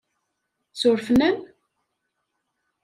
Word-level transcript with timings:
Surfen-am? 0.79 1.37